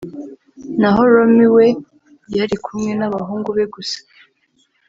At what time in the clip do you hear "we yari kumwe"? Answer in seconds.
1.55-2.91